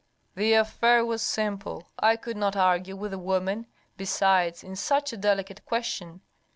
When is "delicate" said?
5.17-5.63